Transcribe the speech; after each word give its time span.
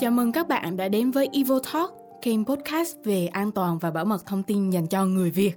Chào 0.00 0.10
mừng 0.10 0.32
các 0.32 0.48
bạn 0.48 0.76
đã 0.76 0.88
đến 0.88 1.10
với 1.10 1.28
Evo 1.32 1.58
Talk, 1.72 1.90
kênh 2.22 2.44
podcast 2.44 2.96
về 3.04 3.26
an 3.26 3.52
toàn 3.52 3.78
và 3.78 3.90
bảo 3.90 4.04
mật 4.04 4.26
thông 4.26 4.42
tin 4.42 4.70
dành 4.70 4.86
cho 4.86 5.04
người 5.04 5.30
Việt. 5.30 5.52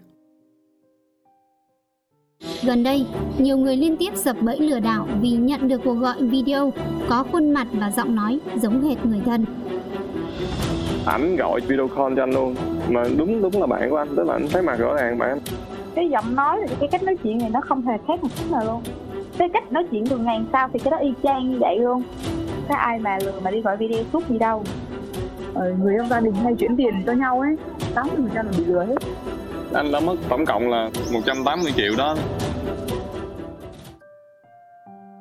Gần 2.64 2.84
đây, 2.84 3.06
nhiều 3.38 3.58
người 3.58 3.78
liên 3.78 3.98
tiếp 3.98 4.16
sập 4.16 4.42
bẫy 4.42 4.60
lừa 4.60 4.80
đảo 4.80 5.08
vì 5.22 5.32
nhận 5.32 5.68
được 5.68 5.82
cuộc 5.86 5.94
gọi 5.94 6.24
video 6.24 6.74
có 7.10 7.26
khuôn 7.32 7.52
mặt 7.54 7.68
và 7.74 7.92
giọng 7.92 8.16
nói 8.16 8.40
giống 8.62 8.82
hệt 8.82 9.06
người 9.06 9.22
thân. 9.26 9.46
ảnh 11.06 11.36
gọi 11.36 11.62
video 11.62 11.88
call 11.88 12.16
cho 12.16 12.24
anh 12.24 12.32
luôn 12.32 12.56
mà 12.90 13.04
đúng 13.18 13.42
đúng 13.42 13.62
là 13.62 13.68
bạn 13.68 13.90
của 13.90 13.98
anh 13.98 14.08
tức 14.16 14.24
là 14.28 14.34
anh 14.34 14.48
thấy 14.52 14.62
mặt 14.62 14.76
rõ 14.76 14.96
ràng 14.96 15.18
bạn 15.18 15.40
cái 15.96 16.10
giọng 16.10 16.36
nói 16.36 16.58
và 16.70 16.76
cái 16.80 16.90
cách 16.92 17.04
nói 17.04 17.16
chuyện 17.24 17.38
này 17.38 17.50
nó 17.50 17.62
không 17.62 17.82
hề 17.82 17.94
khác 18.08 18.24
một 18.24 18.30
chút 18.36 18.52
nào 18.52 18.66
luôn 18.66 18.82
cái 19.38 19.50
cách 19.54 19.72
nói 19.72 19.84
chuyện 19.92 20.08
từ 20.08 20.18
ngày 20.18 20.42
sau 20.52 20.70
thì 20.74 20.80
cái 20.80 20.92
đó 20.92 20.98
y 20.98 21.10
chang 21.24 21.52
như 21.52 21.58
vậy 21.60 21.80
luôn 21.80 22.04
cái 22.68 22.78
ai 22.78 23.00
mà 23.00 23.18
lừa 23.24 23.40
mà 23.40 23.52
đi 23.52 23.62
gọi 23.62 23.78
video 23.78 24.04
suốt 24.14 24.30
gì 24.30 24.38
đâu. 24.40 24.64
Ờ, 25.54 25.74
người 25.80 25.96
trong 25.98 26.10
gia 26.10 26.20
đình 26.20 26.34
hay 26.34 26.56
chuyển 26.56 26.78
tiền 26.78 27.04
cho 27.06 27.14
nhau 27.14 27.40
ấy 27.40 27.56
80% 27.96 28.46
là 28.46 28.52
bị 28.58 28.66
lừa 28.66 28.86
hết. 28.86 28.96
Anh 29.74 29.92
đã 29.92 30.00
mất 30.00 30.16
tổng 30.30 30.46
cộng 30.46 30.70
là 30.70 30.90
180 31.14 31.72
triệu 31.76 31.94
đó. 31.98 32.16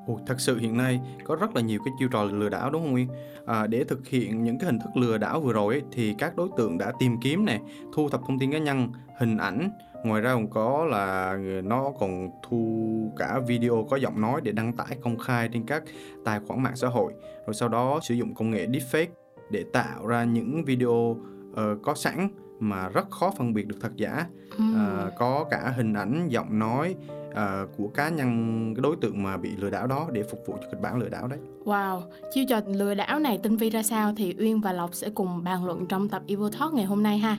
Ồ, 0.07 0.19
thật 0.27 0.41
sự 0.41 0.59
hiện 0.59 0.77
nay 0.77 1.01
có 1.25 1.37
rất 1.37 1.57
là 1.57 1.61
nhiều 1.61 1.81
cái 1.85 1.95
chiêu 1.99 2.09
trò 2.13 2.25
lừa 2.25 2.49
đảo 2.49 2.71
đúng 2.71 2.83
không 2.83 2.93
Nguyên? 2.93 3.09
À, 3.47 3.67
để 3.67 3.85
thực 3.85 4.09
hiện 4.09 4.45
những 4.45 4.59
cái 4.59 4.67
hình 4.67 4.79
thức 4.79 4.97
lừa 4.97 5.19
đảo 5.19 5.41
vừa 5.41 5.53
rồi 5.53 5.75
ấy, 5.75 5.83
thì 5.93 6.15
các 6.19 6.37
đối 6.37 6.49
tượng 6.57 6.79
đã 6.79 6.93
tìm 6.99 7.17
kiếm 7.21 7.45
nè, 7.45 7.61
thu 7.95 8.09
thập 8.09 8.21
thông 8.27 8.39
tin 8.39 8.53
cá 8.53 8.59
nhân, 8.59 8.89
hình 9.19 9.37
ảnh, 9.37 9.71
ngoài 10.05 10.21
ra 10.21 10.35
còn 10.35 10.51
có 10.51 10.85
là 10.85 11.37
nó 11.65 11.93
còn 12.01 12.29
thu 12.49 13.13
cả 13.17 13.41
video 13.47 13.87
có 13.91 13.97
giọng 13.97 14.21
nói 14.21 14.41
để 14.45 14.53
đăng 14.53 14.73
tải 14.73 14.97
công 15.03 15.19
khai 15.19 15.49
trên 15.53 15.67
các 15.67 15.83
tài 16.25 16.41
khoản 16.47 16.63
mạng 16.63 16.77
xã 16.77 16.89
hội, 16.89 17.13
rồi 17.47 17.55
sau 17.55 17.69
đó 17.69 18.01
sử 18.03 18.15
dụng 18.15 18.35
công 18.35 18.51
nghệ 18.51 18.67
deepfake 18.67 19.07
để 19.51 19.65
tạo 19.73 20.07
ra 20.07 20.25
những 20.25 20.65
video 20.65 21.17
ờ, 21.55 21.77
có 21.83 21.95
sẵn 21.95 22.29
mà 22.61 22.89
rất 22.89 23.11
khó 23.11 23.33
phân 23.39 23.55
biệt 23.55 23.67
được 23.67 23.77
thật 23.81 23.97
giả. 23.97 24.27
À, 24.59 25.11
có 25.19 25.45
cả 25.51 25.73
hình 25.77 25.95
ảnh 25.95 26.29
giọng 26.29 26.59
nói 26.59 26.95
à, 27.35 27.63
của 27.77 27.89
cá 27.89 28.09
nhân 28.09 28.73
cái 28.77 28.83
đối 28.83 28.97
tượng 28.97 29.23
mà 29.23 29.37
bị 29.37 29.51
lừa 29.57 29.71
đảo 29.71 29.87
đó 29.87 30.09
để 30.13 30.23
phục 30.23 30.41
vụ 30.47 30.55
cho 30.61 30.69
kịch 30.71 30.81
bản 30.81 30.99
lừa 30.99 31.09
đảo 31.09 31.27
đấy. 31.27 31.39
Wow, 31.65 32.01
chiêu 32.33 32.45
trò 32.49 32.61
lừa 32.67 32.95
đảo 32.95 33.19
này 33.19 33.39
tinh 33.43 33.57
vi 33.57 33.71
ra 33.71 33.83
sao 33.83 34.13
thì 34.17 34.35
Uyên 34.39 34.61
và 34.61 34.73
Lộc 34.73 34.95
sẽ 34.95 35.11
cùng 35.15 35.45
bàn 35.45 35.65
luận 35.65 35.87
trong 35.87 36.09
tập 36.09 36.23
Evo 36.29 36.49
Talk 36.61 36.73
ngày 36.75 36.85
hôm 36.85 37.03
nay 37.03 37.19
ha. 37.19 37.37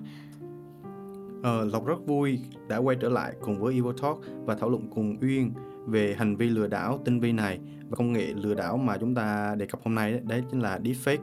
Ờ, 1.45 1.65
Lộc 1.65 1.85
rất 1.85 2.07
vui 2.07 2.39
đã 2.67 2.77
quay 2.77 2.97
trở 3.01 3.09
lại 3.09 3.33
cùng 3.41 3.59
với 3.59 3.75
Evo 3.75 3.91
Talk 4.01 4.17
và 4.45 4.55
thảo 4.55 4.69
luận 4.69 4.87
cùng 4.95 5.17
Uyên 5.21 5.51
về 5.85 6.15
hành 6.17 6.35
vi 6.35 6.49
lừa 6.49 6.67
đảo 6.67 6.99
tinh 7.05 7.19
vi 7.19 7.31
này 7.31 7.59
và 7.89 7.95
công 7.95 8.13
nghệ 8.13 8.27
lừa 8.35 8.53
đảo 8.53 8.77
mà 8.77 8.97
chúng 8.97 9.15
ta 9.15 9.55
đề 9.57 9.65
cập 9.65 9.79
hôm 9.83 9.95
nay 9.95 10.11
đấy, 10.11 10.21
đấy 10.23 10.43
chính 10.51 10.59
là 10.59 10.79
deepfake. 10.83 11.17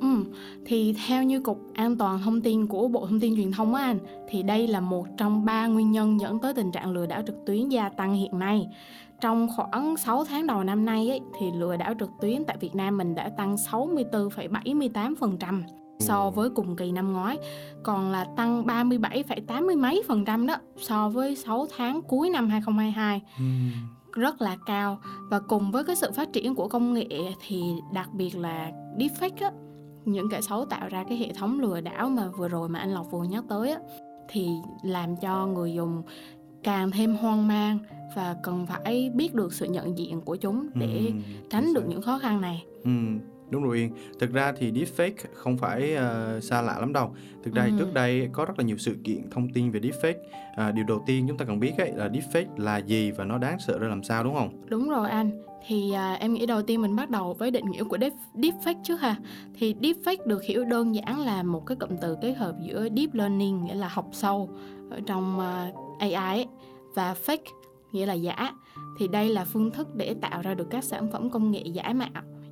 Ừ, 0.00 0.24
thì 0.66 0.94
theo 1.06 1.22
như 1.22 1.40
Cục 1.40 1.60
An 1.74 1.96
toàn 1.96 2.20
Thông 2.24 2.40
tin 2.40 2.66
của 2.66 2.88
Bộ 2.88 3.06
Thông 3.06 3.20
tin 3.20 3.36
Truyền 3.36 3.52
thông 3.52 3.74
á 3.74 3.84
anh, 3.84 3.98
thì 4.28 4.42
đây 4.42 4.68
là 4.68 4.80
một 4.80 5.06
trong 5.16 5.44
ba 5.44 5.66
nguyên 5.66 5.92
nhân 5.92 6.20
dẫn 6.20 6.38
tới 6.38 6.54
tình 6.54 6.72
trạng 6.72 6.92
lừa 6.92 7.06
đảo 7.06 7.22
trực 7.26 7.36
tuyến 7.46 7.68
gia 7.68 7.88
tăng 7.88 8.14
hiện 8.14 8.38
nay. 8.38 8.66
Trong 9.20 9.48
khoảng 9.56 9.96
6 9.96 10.24
tháng 10.24 10.46
đầu 10.46 10.64
năm 10.64 10.84
nay 10.84 11.10
ấy, 11.10 11.20
thì 11.40 11.46
lừa 11.58 11.76
đảo 11.76 11.94
trực 12.00 12.10
tuyến 12.20 12.44
tại 12.46 12.56
Việt 12.60 12.74
Nam 12.74 12.98
mình 12.98 13.14
đã 13.14 13.28
tăng 13.28 13.54
64,78% 13.54 15.62
so 15.98 16.30
với 16.30 16.50
cùng 16.50 16.76
kỳ 16.76 16.92
năm 16.92 17.12
ngoái, 17.12 17.38
còn 17.82 18.10
là 18.10 18.24
tăng 18.36 18.66
37,80 18.66 19.78
mấy 19.78 20.02
phần 20.08 20.24
trăm 20.24 20.46
đó 20.46 20.56
so 20.76 21.08
với 21.08 21.36
6 21.36 21.66
tháng 21.76 22.02
cuối 22.02 22.30
năm 22.30 22.48
2022 22.48 23.22
rất 24.12 24.42
là 24.42 24.56
cao. 24.66 24.98
Và 25.30 25.40
cùng 25.40 25.70
với 25.70 25.84
cái 25.84 25.96
sự 25.96 26.12
phát 26.12 26.32
triển 26.32 26.54
của 26.54 26.68
công 26.68 26.94
nghệ 26.94 27.08
thì 27.46 27.62
đặc 27.92 28.08
biệt 28.14 28.36
là 28.36 28.70
deepfake 28.98 29.30
á 29.40 29.50
những 30.04 30.30
kẻ 30.30 30.40
xấu 30.40 30.64
tạo 30.64 30.88
ra 30.88 31.04
cái 31.08 31.18
hệ 31.18 31.32
thống 31.32 31.60
lừa 31.60 31.80
đảo 31.80 32.08
mà 32.08 32.28
vừa 32.28 32.48
rồi 32.48 32.68
mà 32.68 32.78
anh 32.78 32.94
Lộc 32.94 33.10
vừa 33.10 33.24
nhắc 33.24 33.44
tới 33.48 33.70
á 33.70 33.78
thì 34.28 34.48
làm 34.82 35.16
cho 35.16 35.46
người 35.46 35.74
dùng 35.74 36.02
càng 36.62 36.90
thêm 36.90 37.16
hoang 37.16 37.48
mang 37.48 37.78
và 38.16 38.36
cần 38.42 38.66
phải 38.66 39.10
biết 39.14 39.34
được 39.34 39.52
sự 39.52 39.66
nhận 39.66 39.98
diện 39.98 40.20
của 40.20 40.36
chúng 40.36 40.68
để 40.74 41.06
Ừm, 41.06 41.22
tránh 41.50 41.74
được 41.74 41.88
những 41.88 42.02
khó 42.02 42.18
khăn 42.18 42.40
này. 42.40 42.64
Ừ, 42.84 42.90
đúng 43.50 43.62
rồi 43.62 43.76
Yên. 43.76 43.90
Thực 44.18 44.32
ra 44.32 44.52
thì 44.56 44.72
deepfake 44.72 45.12
không 45.32 45.56
phải 45.58 45.94
ờ, 45.94 46.40
xa 46.40 46.62
lạ 46.62 46.76
lắm 46.80 46.92
đâu. 46.92 47.14
Thực 47.42 47.54
ra 47.54 47.62
thì 47.66 47.70
Ừ. 47.70 47.76
trước 47.78 47.94
đây 47.94 48.28
có 48.32 48.44
rất 48.44 48.58
là 48.58 48.64
nhiều 48.64 48.78
sự 48.78 48.96
kiện 49.04 49.30
thông 49.30 49.48
tin 49.52 49.70
về 49.70 49.80
deepfake. 49.80 50.14
À, 50.56 50.70
điều 50.70 50.84
đầu 50.88 51.02
tiên 51.06 51.24
chúng 51.28 51.36
ta 51.38 51.44
cần 51.44 51.60
biết 51.60 51.72
ấy 51.78 51.92
là 51.94 52.08
deepfake 52.08 52.46
là 52.56 52.78
gì 52.78 53.10
và 53.10 53.24
nó 53.24 53.38
đáng 53.38 53.58
sợ 53.66 53.78
ra 53.78 53.88
làm 53.88 54.02
sao 54.02 54.24
đúng 54.24 54.34
không? 54.34 54.50
Đúng 54.68 54.88
rồi 54.90 55.10
anh. 55.10 55.30
Thì 55.68 55.92
à, 55.92 56.12
em 56.12 56.34
nghĩ 56.34 56.46
đầu 56.46 56.62
tiên 56.62 56.82
mình 56.82 56.96
bắt 56.96 57.10
đầu 57.10 57.34
với 57.34 57.50
định 57.50 57.70
nghĩa 57.70 57.84
của 57.84 57.98
deep, 57.98 58.12
deepfake 58.34 58.82
trước 58.84 59.00
ha. 59.00 59.16
Thì 59.54 59.74
deepfake 59.80 60.26
được 60.26 60.42
hiểu 60.42 60.64
đơn 60.64 60.94
giản 60.94 61.20
là 61.20 61.42
một 61.42 61.66
cái 61.66 61.76
cụm 61.76 61.90
từ 62.02 62.16
kết 62.22 62.34
hợp 62.34 62.54
giữa 62.66 62.88
deep 62.96 63.14
learning 63.14 63.64
nghĩa 63.64 63.74
là 63.74 63.88
học 63.88 64.06
sâu 64.12 64.50
ở 64.90 65.00
trong 65.06 65.40
à, 65.40 65.70
AI 65.98 66.12
ấy, 66.14 66.46
và 66.94 67.14
fake 67.26 67.38
nghĩa 67.92 68.06
là 68.06 68.14
giả. 68.14 68.50
Thì 68.98 69.08
đây 69.08 69.28
là 69.28 69.44
phương 69.44 69.70
thức 69.70 69.94
để 69.94 70.14
tạo 70.20 70.42
ra 70.42 70.54
được 70.54 70.66
các 70.70 70.84
sản 70.84 71.08
phẩm 71.12 71.30
công 71.30 71.50
nghệ 71.50 71.62
giả 71.72 71.92
mạo 71.94 72.08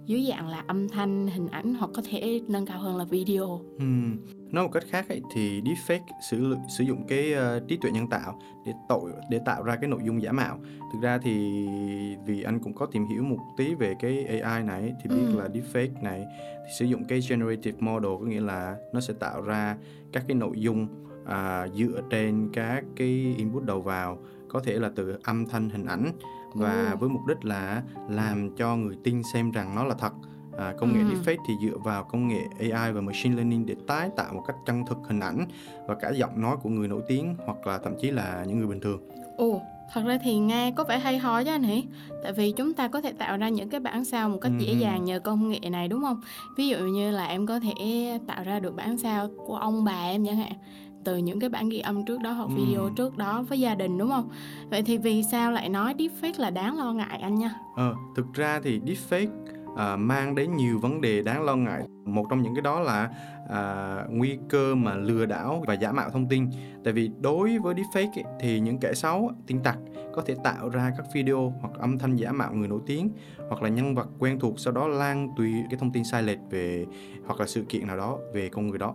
dưới 0.07 0.27
dạng 0.29 0.49
là 0.49 0.65
âm 0.67 0.89
thanh, 0.89 1.27
hình 1.27 1.49
ảnh 1.49 1.75
hoặc 1.75 1.91
có 1.95 2.03
thể 2.11 2.41
nâng 2.49 2.67
cao 2.67 2.79
hơn 2.79 2.97
là 2.97 3.05
video. 3.05 3.61
Ừm, 3.79 4.17
Nói 4.51 4.65
một 4.65 4.71
cách 4.73 4.83
khác 4.91 5.09
ấy, 5.09 5.21
thì 5.35 5.61
deepfake 5.61 6.01
sử 6.31 6.57
sử 6.79 6.85
dụng 6.85 7.07
cái 7.09 7.33
ờ, 7.33 7.61
trí 7.69 7.77
tuệ 7.77 7.91
nhân 7.91 8.09
tạo 8.09 8.39
để 8.67 8.73
tội 8.89 9.11
để 9.31 9.41
tạo 9.47 9.63
ra 9.63 9.77
cái 9.77 9.91
nội 9.91 10.01
dung 10.05 10.23
giả 10.23 10.33
mạo. 10.33 10.59
Thực 10.93 11.01
ra 11.03 11.19
thì 11.19 11.67
vì 12.27 12.43
anh 12.43 12.59
cũng 12.61 12.75
có 12.75 12.87
tìm 12.87 13.07
hiểu 13.07 13.23
một 13.23 13.39
tí 13.57 13.75
về 13.75 13.95
cái 14.01 14.41
AI 14.41 14.63
này 14.63 14.95
thì 15.03 15.09
biết 15.11 15.25
Ừ. 15.33 15.39
là 15.39 15.49
deepfake 15.49 16.03
này 16.03 16.25
thì 16.67 16.73
sử 16.79 16.85
dụng 16.85 17.05
cái 17.05 17.21
generative 17.29 17.77
model 17.81 18.11
có 18.21 18.27
nghĩa 18.27 18.41
là 18.41 18.77
nó 18.93 19.01
sẽ 19.01 19.15
tạo 19.21 19.43
ra 19.43 19.77
các 20.13 20.25
cái 20.29 20.35
nội 20.35 20.53
dung 20.61 20.89
à, 21.27 21.69
dựa 21.75 22.03
trên 22.11 22.49
các 22.53 22.85
cái 22.97 23.35
input 23.39 23.63
đầu 23.65 23.81
vào 23.83 24.19
có 24.49 24.61
thể 24.61 24.79
là 24.79 24.91
từ 24.97 25.19
âm 25.25 25.47
thanh 25.47 25.71
hình 25.71 25.87
ảnh 25.87 26.13
và 26.55 26.91
Ồ. 26.91 26.97
với 26.97 27.09
mục 27.09 27.27
đích 27.27 27.45
là 27.45 27.83
làm 28.09 28.57
cho 28.57 28.77
người 28.77 28.97
tin 29.05 29.23
xem 29.33 29.51
rằng 29.51 29.75
nó 29.75 29.85
là 29.85 29.95
thật 29.95 30.13
À, 30.59 30.75
công 30.79 30.93
nghệ 30.93 31.01
Ừ. 31.01 31.07
deepfake 31.09 31.37
thì 31.49 31.55
dựa 31.63 31.77
vào 31.85 32.05
công 32.05 32.29
nghệ 32.29 32.41
AI 32.59 32.93
và 32.93 33.01
machine 33.01 33.35
learning 33.37 33.67
để 33.67 33.77
tái 33.87 34.11
tạo 34.17 34.35
một 34.35 34.43
cách 34.47 34.57
chân 34.67 34.87
thực 34.87 34.99
hình 35.09 35.21
ảnh 35.21 35.47
và 35.87 35.95
cả 35.95 36.11
giọng 36.11 36.41
nói 36.43 36.57
của 36.63 36.69
người 36.69 36.89
nổi 36.89 37.03
tiếng 37.09 37.35
hoặc 37.47 37.67
là 37.67 37.79
thậm 37.79 37.93
chí 38.01 38.11
là 38.11 38.45
những 38.49 38.59
người 38.59 38.67
bình 38.67 38.81
thường. 38.81 39.01
Ồ, 39.37 39.61
thật 39.93 40.03
ra 40.07 40.19
thì 40.23 40.39
nghe 40.39 40.71
có 40.71 40.85
vẻ 40.85 40.99
hay 40.99 41.19
ho 41.19 41.45
chứ 41.45 41.51
anh 41.51 41.63
hỉ? 41.63 41.85
Tại 42.23 42.33
vì 42.33 42.53
chúng 42.53 42.75
ta 42.75 42.89
có 42.89 43.01
thể 43.01 43.13
tạo 43.13 43.37
ra 43.39 43.49
những 43.49 43.69
cái 43.69 43.81
bản 43.81 44.05
sao 44.05 44.29
một 44.29 44.39
cách 44.41 44.53
dễ 44.59 44.69
Ừm. 44.69 44.79
dàng 44.79 45.05
nhờ 45.05 45.21
công 45.21 45.49
nghệ 45.49 45.71
này 45.71 45.89
đúng 45.89 46.03
không? 46.03 46.21
Ví 46.57 46.69
dụ 46.69 46.79
như 46.79 47.11
là 47.11 47.27
em 47.27 47.47
có 47.47 47.61
thể 47.61 48.19
tạo 48.27 48.45
ra 48.45 48.61
được 48.61 48.77
bản 48.77 48.99
sao 48.99 49.29
của 49.47 49.57
ông 49.57 49.85
bà 49.85 50.03
em 50.05 50.27
chẳng 50.27 50.37
hạn 50.37 50.53
từ 51.05 51.17
những 51.17 51.41
cái 51.41 51.51
bản 51.51 51.69
ghi 51.69 51.79
âm 51.79 52.05
trước 52.05 52.21
đó 52.21 52.33
hoặc 52.33 52.45
Ừm. 52.49 52.55
video 52.57 52.91
trước 52.97 53.17
đó 53.17 53.43
với 53.49 53.61
gia 53.61 53.75
đình 53.75 53.99
đúng 53.99 54.09
không? 54.11 54.29
Vậy 54.71 54.83
thì 54.83 54.99
vì 54.99 55.23
sao 55.23 55.53
lại 55.53 55.69
nói 55.69 55.95
deepfake 55.99 56.41
là 56.41 56.51
đáng 56.51 56.79
lo 56.79 56.93
ngại 56.93 57.19
anh 57.23 57.35
nha? 57.35 57.55
Ờ, 57.77 57.95
thực 58.17 58.35
ra 58.35 58.61
thì 58.65 58.81
deepfake 58.81 59.29
à, 59.77 59.97
mang 59.97 60.35
đến 60.35 60.57
nhiều 60.57 60.79
vấn 60.79 61.01
đề 61.01 61.23
đáng 61.23 61.43
lo 61.43 61.57
ngại. 61.57 61.83
Một 62.05 62.27
trong 62.31 62.43
những 62.43 62.55
cái 62.55 62.63
đó 62.63 62.81
là 62.81 63.11
à, 63.51 63.97
nguy 64.11 64.39
cơ 64.49 64.75
mà 64.75 64.95
lừa 64.95 65.27
đảo 65.27 65.65
và 65.67 65.75
giả 65.75 65.93
mạo 65.93 66.11
thông 66.11 66.29
tin. 66.29 66.47
Tại 66.85 66.93
vì 66.93 67.11
đối 67.21 67.59
với 67.59 67.75
deepfake 67.75 68.11
ấy, 68.15 68.25
thì 68.41 68.61
những 68.61 68.79
kẻ 68.79 68.95
xấu, 68.95 69.31
tin 69.47 69.63
tặc 69.63 69.79
có 70.15 70.23
thể 70.27 70.35
tạo 70.45 70.69
ra 70.69 70.93
các 70.97 71.07
video 71.15 71.53
hoặc 71.61 71.73
âm 71.79 71.99
thanh 71.99 72.17
giả 72.17 72.33
mạo 72.33 72.55
người 72.55 72.69
nổi 72.69 72.81
tiếng 72.87 73.11
hoặc 73.49 73.63
là 73.63 73.69
nhân 73.69 73.95
vật 73.95 74.09
quen 74.19 74.39
thuộc 74.41 74.61
sau 74.61 74.73
đó 74.73 74.89
lan 74.89 75.29
tùy 75.37 75.53
cái 75.71 75.79
thông 75.81 75.93
tin 75.93 76.05
sai 76.05 76.23
lệch 76.23 76.39
về 76.51 76.87
hoặc 77.27 77.41
là 77.41 77.47
sự 77.47 77.63
kiện 77.69 77.87
nào 77.87 77.97
đó 77.97 78.19
về 78.35 78.49
con 78.49 78.67
người 78.67 78.79
đó. 78.79 78.95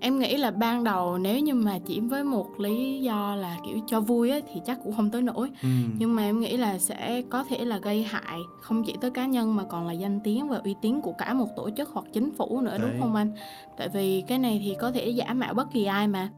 Em 0.00 0.18
nghĩ 0.18 0.36
là 0.36 0.50
ban 0.50 0.84
đầu 0.84 1.18
nếu 1.18 1.40
như 1.40 1.54
mà 1.54 1.78
chỉ 1.86 2.00
với 2.00 2.24
một 2.24 2.60
lý 2.60 3.00
do 3.00 3.36
là 3.36 3.56
kiểu 3.66 3.78
cho 3.86 4.00
vui 4.00 4.30
á, 4.30 4.38
thì 4.52 4.60
chắc 4.66 4.78
cũng 4.84 4.94
không 4.96 5.10
tới 5.10 5.22
nổi 5.22 5.50
Ừm. 5.62 5.90
nhưng 5.98 6.14
mà 6.14 6.22
em 6.22 6.40
nghĩ 6.40 6.56
là 6.56 6.78
sẽ 6.78 7.22
có 7.30 7.44
thể 7.44 7.64
là 7.64 7.78
gây 7.78 8.02
hại 8.02 8.38
không 8.60 8.84
chỉ 8.84 8.94
tới 9.00 9.10
cá 9.10 9.26
nhân 9.26 9.56
mà 9.56 9.64
còn 9.64 9.86
là 9.86 9.92
danh 9.92 10.20
tiếng 10.24 10.48
và 10.48 10.60
uy 10.64 10.74
tín 10.82 11.00
của 11.00 11.12
cả 11.12 11.34
một 11.34 11.48
tổ 11.56 11.70
chức 11.76 11.90
hoặc 11.92 12.06
chính 12.12 12.30
phủ 12.30 12.60
nữa 12.60 12.78
Đấy. 12.78 12.90
đúng 12.90 13.00
không 13.00 13.14
anh? 13.14 13.32
Tại 13.76 13.88
vì 13.88 14.24
cái 14.28 14.38
này 14.38 14.60
thì 14.64 14.74
có 14.78 14.92
thể 14.92 15.08
giả 15.08 15.34
mạo 15.34 15.54
bất 15.54 15.72
kỳ 15.72 15.84
ai 15.84 16.08
mà. 16.08 16.30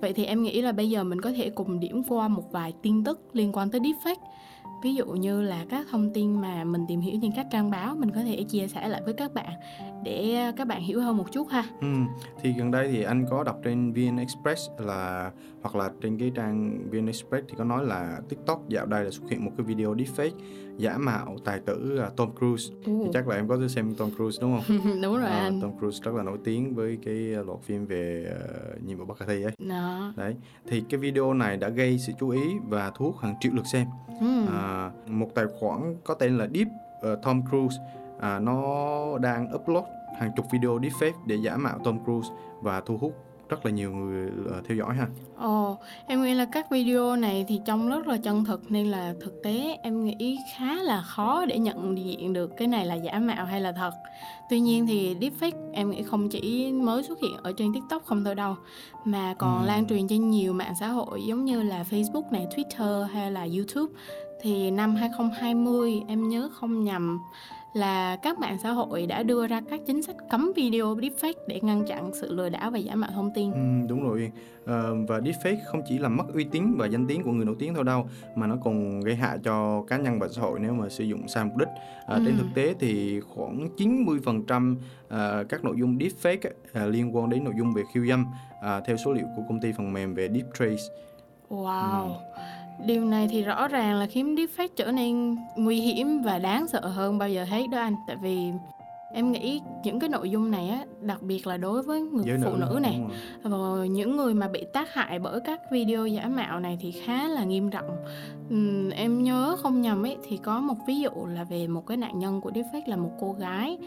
Vậy 0.00 0.12
thì 0.12 0.24
em 0.24 0.42
nghĩ 0.42 0.62
là 0.62 0.72
bây 0.72 0.90
giờ 0.90 1.04
mình 1.04 1.20
có 1.20 1.32
thể 1.32 1.50
cùng 1.50 1.80
điểm 1.80 2.02
qua 2.08 2.28
một 2.28 2.52
vài 2.52 2.72
tin 2.82 3.04
tức 3.04 3.20
liên 3.32 3.52
quan 3.52 3.70
tới 3.70 3.80
deepfake. 3.80 4.16
Ví 4.82 4.94
dụ 4.94 5.06
như 5.06 5.42
là 5.42 5.64
các 5.68 5.86
thông 5.90 6.12
tin 6.14 6.40
mà 6.40 6.64
mình 6.64 6.84
tìm 6.88 7.00
hiểu 7.00 7.18
trên 7.22 7.32
các 7.36 7.46
trang 7.50 7.70
báo 7.70 7.94
mình 7.96 8.10
có 8.10 8.20
thể 8.22 8.42
chia 8.42 8.66
sẻ 8.68 8.88
lại 8.88 9.02
với 9.04 9.14
các 9.14 9.34
bạn 9.34 9.52
để 10.04 10.52
các 10.56 10.66
bạn 10.66 10.82
hiểu 10.82 11.00
hơn 11.00 11.16
một 11.16 11.32
chút 11.32 11.48
ha 11.50 11.64
Ừ, 11.80 11.86
thì 12.42 12.52
gần 12.58 12.70
đây 12.70 12.88
thì 12.92 13.02
anh 13.02 13.26
có 13.30 13.44
đọc 13.44 13.60
trên 13.64 13.92
VN 13.92 14.16
Express 14.16 14.70
là 14.78 15.30
hoặc 15.62 15.76
là 15.76 15.90
trên 16.02 16.18
cái 16.18 16.32
trang 16.34 16.78
VN 16.90 17.06
Express 17.06 17.44
thì 17.48 17.54
có 17.58 17.64
nói 17.64 17.86
là 17.86 18.20
TikTok 18.28 18.68
dạo 18.68 18.86
đây 18.86 19.04
là 19.04 19.10
xuất 19.10 19.30
hiện 19.30 19.44
một 19.44 19.50
cái 19.58 19.66
video 19.66 19.94
deepfake 19.94 20.30
giả 20.76 20.98
mạo 20.98 21.36
tài 21.44 21.60
tử 21.60 21.98
à, 21.98 22.10
Tom 22.16 22.28
Cruise. 22.38 22.74
Thì 22.84 22.92
Ồ, 22.92 23.06
chắc 23.12 23.28
là 23.28 23.36
em 23.36 23.48
có 23.48 23.68
xem 23.68 23.94
Tom 23.94 24.10
Cruise 24.16 24.38
đúng 24.42 24.60
không? 24.60 24.78
đúng 25.02 25.12
rồi 25.16 25.22
Ờ, 25.30 25.38
anh 25.38 25.60
Tom 25.60 25.78
Cruise 25.78 25.98
rất 26.04 26.14
là 26.14 26.22
nổi 26.22 26.38
tiếng 26.44 26.74
với 26.74 26.98
cái 27.04 27.34
à, 27.36 27.42
loạt 27.46 27.58
phim 27.62 27.86
về 27.86 28.32
uh, 28.76 28.82
nhiệm 28.86 28.98
vụ 28.98 29.04
bất 29.04 29.18
khả 29.18 29.24
thi 29.28 29.42
ấy. 29.42 29.52
đó 29.68 30.12
Đấy, 30.16 30.36
thì 30.66 30.82
cái 30.88 31.00
video 31.00 31.34
này 31.34 31.56
đã 31.56 31.68
gây 31.68 31.98
sự 31.98 32.12
chú 32.20 32.28
ý 32.28 32.40
và 32.68 32.92
thu 32.94 33.04
hút 33.04 33.18
hàng 33.18 33.34
triệu 33.40 33.52
lượt 33.54 33.66
xem. 33.72 33.86
ừ. 34.20 34.46
À, 34.52 34.90
một 35.06 35.28
tài 35.34 35.44
khoản 35.60 35.96
có 36.04 36.14
tên 36.14 36.38
là 36.38 36.48
Deep 36.54 36.68
ờ, 37.02 37.16
Tom 37.22 37.42
Cruise 37.50 37.76
à, 38.22 38.38
nó 38.38 38.62
đang 39.18 39.54
upload 39.54 39.84
hàng 40.18 40.32
chục 40.36 40.46
video 40.52 40.78
deepfake 40.78 41.12
để 41.26 41.36
giả 41.36 41.56
mạo 41.56 41.78
Tom 41.84 42.04
Cruise 42.04 42.28
và 42.60 42.80
thu 42.80 42.96
hút 42.96 43.12
rất 43.48 43.66
là 43.66 43.70
nhiều 43.70 43.90
người 43.90 44.30
uh, 44.58 44.66
theo 44.68 44.76
dõi 44.76 44.94
ha. 44.94 45.06
Ồ, 45.36 45.78
em 46.06 46.22
nghĩ 46.22 46.34
là 46.34 46.44
các 46.44 46.70
video 46.70 47.16
này 47.16 47.44
thì 47.48 47.60
trông 47.66 47.88
rất 47.88 48.06
là 48.06 48.16
chân 48.16 48.44
thực 48.44 48.70
nên 48.70 48.86
là 48.86 49.14
thực 49.20 49.42
tế 49.42 49.78
em 49.82 50.04
nghĩ 50.04 50.38
khá 50.56 50.74
là 50.74 51.02
khó 51.02 51.46
để 51.46 51.58
nhận 51.58 51.98
diện 51.98 52.32
được 52.32 52.50
cái 52.56 52.68
này 52.68 52.86
là 52.86 52.94
giả 52.94 53.18
mạo 53.18 53.44
hay 53.44 53.60
là 53.60 53.72
thật. 53.72 53.94
Tuy 54.50 54.60
nhiên 54.60 54.86
thì 54.86 55.16
deepfake 55.20 55.72
em 55.72 55.90
nghĩ 55.90 56.02
không 56.02 56.28
chỉ 56.28 56.72
mới 56.72 57.02
xuất 57.02 57.18
hiện 57.22 57.36
ở 57.42 57.52
trên 57.56 57.72
TikTok 57.74 58.04
không 58.04 58.24
thôi 58.24 58.34
đâu 58.34 58.54
mà 59.04 59.34
còn 59.38 59.62
ừ. 59.62 59.66
lan 59.66 59.86
truyền 59.86 60.08
trên 60.08 60.30
nhiều 60.30 60.52
mạng 60.52 60.74
xã 60.80 60.88
hội 60.88 61.22
giống 61.26 61.44
như 61.44 61.62
là 61.62 61.84
Facebook 61.90 62.30
này, 62.30 62.46
Twitter 62.56 63.04
hay 63.04 63.32
là 63.32 63.46
YouTube. 63.56 63.94
Thì 64.42 64.70
năm 64.70 64.94
2020 64.94 66.02
em 66.08 66.28
nhớ 66.28 66.50
không 66.52 66.84
nhầm 66.84 67.18
là 67.72 68.16
các 68.16 68.38
mạng 68.38 68.58
xã 68.62 68.70
hội 68.70 69.06
đã 69.06 69.22
đưa 69.22 69.46
ra 69.46 69.60
các 69.70 69.80
chính 69.86 70.02
sách 70.02 70.16
cấm 70.30 70.52
video 70.56 70.94
deepfake 70.94 71.32
để 71.46 71.60
ngăn 71.62 71.84
chặn 71.86 72.10
sự 72.14 72.34
lừa 72.34 72.48
đảo 72.48 72.70
và 72.70 72.78
giả 72.78 72.94
mạo 72.94 73.10
thông 73.14 73.30
tin. 73.34 73.52
Ừ, 73.52 73.88
đúng 73.88 74.02
rồi 74.08 74.32
à, 74.66 74.82
và 75.08 75.18
deepfake 75.18 75.56
không 75.66 75.82
chỉ 75.88 75.98
làm 75.98 76.16
mất 76.16 76.24
uy 76.34 76.44
tín 76.44 76.74
và 76.76 76.86
danh 76.86 77.06
tiếng 77.06 77.22
của 77.22 77.30
người 77.32 77.44
nổi 77.44 77.56
tiếng 77.58 77.74
thôi 77.74 77.84
đâu 77.84 78.06
mà 78.34 78.46
nó 78.46 78.56
còn 78.64 79.00
gây 79.00 79.14
hại 79.14 79.38
cho 79.44 79.84
cá 79.88 79.96
nhân 79.96 80.18
và 80.18 80.28
xã 80.28 80.42
hội 80.42 80.58
nếu 80.60 80.72
mà 80.72 80.88
sử 80.88 81.04
dụng 81.04 81.28
sai 81.28 81.44
mục 81.44 81.56
đích. 81.56 81.68
À, 82.06 82.16
ừ. 82.16 82.22
Trên 82.26 82.36
thực 82.38 82.48
tế 82.54 82.74
thì 82.78 83.20
khoảng 83.20 83.68
90% 83.76 84.76
à, 85.08 85.42
các 85.48 85.64
nội 85.64 85.74
dung 85.78 85.98
deepfake 85.98 86.50
à, 86.72 86.86
liên 86.86 87.16
quan 87.16 87.30
đến 87.30 87.44
nội 87.44 87.54
dung 87.58 87.72
về 87.72 87.82
khiêu 87.94 88.06
dâm 88.06 88.26
à, 88.62 88.80
theo 88.80 88.96
số 88.96 89.12
liệu 89.12 89.26
của 89.36 89.42
công 89.48 89.60
ty 89.60 89.72
phần 89.76 89.92
mềm 89.92 90.14
về 90.14 90.28
DeepTrace. 90.28 90.82
Wow. 91.50 92.08
Ừ 92.08 92.42
điều 92.86 93.04
này 93.04 93.28
thì 93.30 93.42
rõ 93.42 93.68
ràng 93.68 93.94
là 93.94 94.06
khiến 94.06 94.34
deepfake 94.34 94.68
trở 94.76 94.92
nên 94.92 95.36
nguy 95.56 95.80
hiểm 95.80 96.22
và 96.22 96.38
đáng 96.38 96.68
sợ 96.68 96.80
hơn 96.80 97.18
bao 97.18 97.28
giờ 97.28 97.44
hết 97.44 97.66
đó 97.70 97.78
anh. 97.78 97.94
Tại 98.06 98.16
vì 98.22 98.52
em 99.12 99.32
nghĩ 99.32 99.60
những 99.84 100.00
cái 100.00 100.08
nội 100.08 100.30
dung 100.30 100.50
này 100.50 100.68
á 100.68 100.84
đặc 101.00 101.22
biệt 101.22 101.46
là 101.46 101.56
đối 101.56 101.82
với 101.82 102.00
người 102.00 102.24
Giới 102.26 102.38
phụ 102.44 102.56
nữ, 102.56 102.66
nữ 102.70 102.78
này 102.82 103.00
và 103.42 103.86
những 103.86 104.16
người 104.16 104.34
mà 104.34 104.48
bị 104.48 104.64
tác 104.72 104.94
hại 104.94 105.18
bởi 105.18 105.40
các 105.40 105.60
video 105.72 106.06
giả 106.06 106.28
mạo 106.28 106.60
này 106.60 106.78
thì 106.80 106.90
khá 106.90 107.28
là 107.28 107.44
nghiêm 107.44 107.70
trọng 107.70 107.88
uhm, 108.54 108.90
em 108.90 109.22
nhớ 109.22 109.56
không 109.58 109.80
nhầm 109.80 110.06
ấy 110.06 110.16
thì 110.28 110.36
có 110.36 110.60
một 110.60 110.76
ví 110.86 111.00
dụ 111.00 111.10
là 111.26 111.44
về 111.44 111.66
một 111.66 111.86
cái 111.86 111.96
nạn 111.96 112.18
nhân 112.18 112.40
của 112.40 112.50
deepfake 112.50 112.82
là 112.86 112.96
một 112.96 113.10
cô 113.20 113.32
gái 113.32 113.78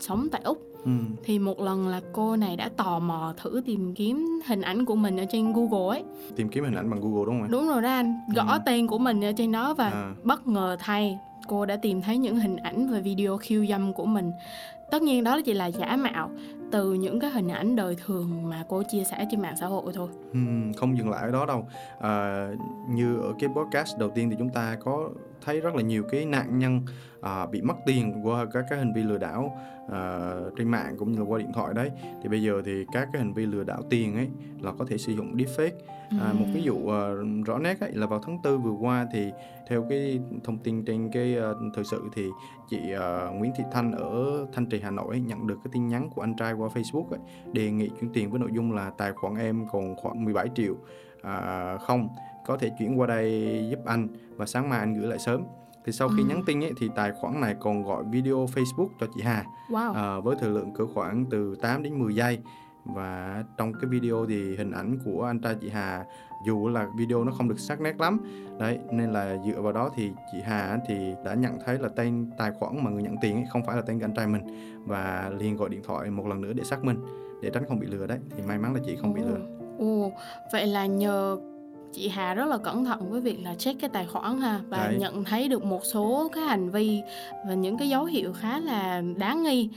sống 0.00 0.28
tại 0.32 0.40
úc. 0.44 0.64
Ừ. 0.84 0.90
thì 1.24 1.38
một 1.38 1.60
lần 1.60 1.88
là 1.88 2.00
cô 2.12 2.36
này 2.36 2.56
đã 2.56 2.70
tò 2.76 2.98
mò 2.98 3.34
thử 3.42 3.62
tìm 3.66 3.94
kiếm 3.94 4.40
hình 4.46 4.60
ảnh 4.60 4.84
của 4.84 4.94
mình 4.94 5.20
ở 5.20 5.24
trên 5.30 5.52
google 5.52 5.96
ấy. 5.96 6.04
Tìm 6.36 6.48
kiếm 6.48 6.64
hình 6.64 6.74
ảnh 6.74 6.90
bằng 6.90 7.00
google 7.00 7.24
đúng 7.26 7.40
không 7.40 7.50
đúng 7.50 7.68
rồi 7.68 7.82
đó 7.82 7.88
anh. 7.88 8.20
Gõ 8.34 8.52
ừ. 8.52 8.58
tên 8.66 8.86
của 8.86 8.98
mình 8.98 9.24
ở 9.24 9.32
trên 9.32 9.52
đó 9.52 9.74
và 9.74 9.90
à. 9.90 10.14
bất 10.22 10.46
ngờ 10.46 10.76
thay 10.80 11.18
cô 11.48 11.66
đã 11.66 11.76
tìm 11.76 12.02
thấy 12.02 12.18
những 12.18 12.36
hình 12.36 12.56
ảnh 12.56 12.92
và 12.92 12.98
video 12.98 13.36
khiêu 13.36 13.66
dâm 13.66 13.92
của 13.92 14.06
mình. 14.06 14.32
Tất 14.90 15.02
nhiên 15.02 15.24
đó 15.24 15.40
chỉ 15.44 15.54
là 15.54 15.66
giả 15.66 15.96
mạo 15.96 16.30
từ 16.70 16.92
những 16.92 17.20
cái 17.20 17.30
hình 17.30 17.48
ảnh 17.48 17.76
đời 17.76 17.96
thường 18.06 18.48
mà 18.48 18.64
cô 18.68 18.82
chia 18.82 19.04
sẻ 19.04 19.26
trên 19.30 19.42
mạng 19.42 19.56
xã 19.60 19.66
hội 19.66 19.92
thôi. 19.94 20.08
Ừ, 20.32 20.38
không 20.76 20.98
dừng 20.98 21.10
lại 21.10 21.22
ở 21.22 21.30
đó 21.30 21.46
đâu. 21.46 21.66
À, 22.00 22.48
như 22.88 23.16
ở 23.20 23.32
cái 23.38 23.50
podcast 23.56 23.98
đầu 23.98 24.10
tiên 24.10 24.30
thì 24.30 24.36
chúng 24.38 24.50
ta 24.50 24.76
có 24.84 25.08
thấy 25.44 25.60
rất 25.60 25.74
là 25.74 25.82
nhiều 25.82 26.02
cái 26.10 26.24
nạn 26.24 26.58
nhân 26.58 26.80
à, 27.20 27.46
bị 27.46 27.62
mất 27.62 27.74
tiền 27.86 28.26
qua 28.26 28.46
các 28.52 28.64
cái 28.70 28.78
hành 28.78 28.92
vi 28.92 29.02
lừa 29.02 29.18
đảo 29.18 29.56
à, 29.92 30.32
trên 30.56 30.68
mạng 30.68 30.96
cũng 30.98 31.12
như 31.12 31.18
là 31.18 31.24
qua 31.24 31.38
điện 31.38 31.52
thoại 31.52 31.74
đấy. 31.74 31.90
Thì 32.22 32.28
bây 32.28 32.42
giờ 32.42 32.62
thì 32.64 32.84
các 32.92 33.08
cái 33.12 33.22
hành 33.22 33.34
vi 33.34 33.46
lừa 33.46 33.64
đảo 33.64 33.82
tiền 33.90 34.16
ấy 34.16 34.28
là 34.60 34.72
có 34.78 34.84
thể 34.88 34.98
sử 34.98 35.12
dụng 35.12 35.36
deepfake 35.36 35.78
à, 36.10 36.32
một 36.32 36.46
ví 36.54 36.62
dụ 36.62 36.74
uh, 36.74 37.46
rõ 37.46 37.58
nét 37.58 37.80
ấy 37.80 37.92
là 37.92 38.06
vào 38.06 38.20
tháng 38.26 38.38
tư 38.42 38.58
vừa 38.58 38.70
qua 38.80 39.06
thì 39.12 39.30
theo 39.68 39.86
cái 39.90 40.20
thông 40.44 40.58
tin 40.58 40.84
trên 40.84 41.10
cái 41.12 41.36
uh, 41.38 41.74
thời 41.74 41.84
sự 41.84 42.02
thì 42.14 42.26
chị 42.70 42.78
uh, 42.94 43.34
Nguyễn 43.34 43.52
Thị 43.56 43.64
Thanh 43.72 43.92
ở 43.92 44.46
Thanh 44.52 44.66
Trì 44.66 44.80
Hà 44.80 44.90
Nội 44.90 45.06
ấy, 45.08 45.20
nhận 45.20 45.46
được 45.46 45.58
cái 45.64 45.70
tin 45.72 45.88
nhắn 45.88 46.10
của 46.14 46.22
anh 46.22 46.36
trai 46.36 46.52
qua 46.52 46.68
Facebook 46.68 47.08
ấy, 47.10 47.20
đề 47.52 47.70
nghị 47.70 47.90
chuyển 48.00 48.12
tiền 48.12 48.30
với 48.30 48.40
nội 48.40 48.50
dung 48.52 48.72
là 48.72 48.90
tài 48.90 49.12
khoản 49.12 49.34
em 49.34 49.66
còn 49.72 49.96
khoảng 49.96 50.24
17 50.24 50.48
triệu 50.54 50.74
à, 51.22 51.76
không 51.76 52.08
có 52.48 52.56
thể 52.56 52.70
chuyển 52.78 53.00
qua 53.00 53.06
đây 53.06 53.58
giúp 53.70 53.78
anh 53.84 54.08
và 54.36 54.46
sáng 54.46 54.68
mai 54.68 54.78
anh 54.78 54.94
gửi 54.94 55.06
lại 55.06 55.18
sớm 55.18 55.44
thì 55.84 55.92
sau 55.92 56.08
khi 56.08 56.22
ừ. 56.22 56.26
nhắn 56.28 56.42
tin 56.46 56.64
ấy, 56.64 56.72
thì 56.80 56.90
tài 56.96 57.12
khoản 57.12 57.40
này 57.40 57.54
còn 57.60 57.82
gọi 57.82 58.04
video 58.10 58.46
Facebook 58.54 58.88
cho 59.00 59.06
chị 59.14 59.22
Hà 59.24 59.44
wow. 59.70 59.92
à, 59.92 60.20
với 60.20 60.36
thời 60.40 60.50
lượng 60.50 60.74
cỡ 60.74 60.86
khoảng 60.94 61.24
từ 61.30 61.54
8 61.62 61.82
đến 61.82 61.98
10 61.98 62.14
giây 62.14 62.38
và 62.84 63.44
trong 63.58 63.72
cái 63.72 63.90
video 63.90 64.26
thì 64.28 64.56
hình 64.56 64.70
ảnh 64.70 64.98
của 65.04 65.24
anh 65.24 65.40
trai 65.40 65.54
chị 65.60 65.68
Hà 65.68 66.04
dù 66.46 66.68
là 66.68 66.86
video 66.96 67.24
nó 67.24 67.32
không 67.32 67.48
được 67.48 67.58
sắc 67.58 67.80
nét 67.80 68.00
lắm 68.00 68.20
đấy 68.58 68.78
nên 68.90 69.12
là 69.12 69.36
dựa 69.46 69.60
vào 69.60 69.72
đó 69.72 69.90
thì 69.96 70.10
chị 70.32 70.38
Hà 70.44 70.78
thì 70.88 71.14
đã 71.24 71.34
nhận 71.34 71.58
thấy 71.64 71.78
là 71.78 71.88
tên 71.96 72.30
tài 72.38 72.50
khoản 72.58 72.84
mà 72.84 72.90
người 72.90 73.02
nhận 73.02 73.16
tiền 73.20 73.34
ấy 73.34 73.44
không 73.50 73.64
phải 73.66 73.76
là 73.76 73.82
tên 73.82 74.00
anh 74.00 74.14
trai 74.14 74.26
mình 74.26 74.42
và 74.86 75.30
liền 75.38 75.56
gọi 75.56 75.68
điện 75.68 75.82
thoại 75.86 76.10
một 76.10 76.26
lần 76.26 76.40
nữa 76.40 76.52
để 76.52 76.64
xác 76.64 76.84
minh 76.84 76.96
để 77.42 77.50
tránh 77.54 77.64
không 77.68 77.80
bị 77.80 77.86
lừa 77.86 78.06
đấy 78.06 78.18
thì 78.36 78.42
may 78.42 78.58
mắn 78.58 78.74
là 78.74 78.80
chị 78.86 78.96
không 78.96 79.14
bị 79.14 79.22
lừa. 79.22 79.40
Ồ, 79.78 80.12
vậy 80.52 80.66
là 80.66 80.86
nhờ 80.86 81.38
chị 81.92 82.08
Hà 82.08 82.34
rất 82.34 82.46
là 82.46 82.58
cẩn 82.58 82.84
thận 82.84 83.10
với 83.10 83.20
việc 83.20 83.38
là 83.44 83.54
check 83.54 83.80
cái 83.80 83.90
tài 83.92 84.06
khoản 84.06 84.40
ha 84.40 84.60
và 84.68 84.78
Đấy. 84.78 84.96
nhận 84.98 85.24
thấy 85.24 85.48
được 85.48 85.64
một 85.64 85.80
số 85.84 86.30
cái 86.34 86.44
hành 86.44 86.70
vi 86.70 87.00
và 87.48 87.54
những 87.54 87.78
cái 87.78 87.88
dấu 87.88 88.04
hiệu 88.04 88.32
khá 88.32 88.60
là 88.60 89.02
đáng 89.16 89.42
nghi 89.42 89.70